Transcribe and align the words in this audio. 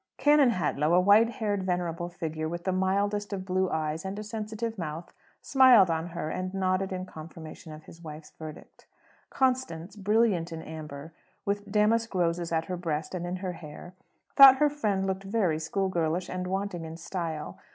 Canon 0.17 0.49
Hadlow 0.49 0.95
a 0.95 0.99
white 0.99 1.29
haired 1.29 1.61
venerable 1.61 2.09
figure, 2.09 2.49
with 2.49 2.63
the 2.63 2.71
mildest 2.71 3.31
of 3.33 3.45
blue 3.45 3.69
eyes, 3.69 4.03
and 4.03 4.17
a 4.17 4.23
sensitive 4.23 4.75
mouth 4.79 5.13
smiled 5.43 5.91
on 5.91 6.07
her, 6.07 6.31
and 6.31 6.55
nodded 6.55 6.91
in 6.91 7.05
confirmation 7.05 7.71
of 7.71 7.83
his 7.83 8.01
wife's 8.03 8.31
verdict. 8.31 8.87
Constance, 9.29 9.95
brilliant 9.95 10.51
in 10.51 10.63
amber, 10.63 11.13
with 11.45 11.71
damask 11.71 12.15
roses 12.15 12.51
at 12.51 12.65
her 12.65 12.77
breast 12.77 13.13
and 13.13 13.27
in 13.27 13.35
her 13.35 13.53
hair, 13.53 13.93
thought 14.35 14.55
her 14.55 14.71
friend 14.71 15.05
looked 15.05 15.21
very 15.23 15.59
school 15.59 15.87
girlish, 15.87 16.29
and 16.29 16.47
wanting 16.47 16.83
in 16.83 16.97
style. 16.97 17.59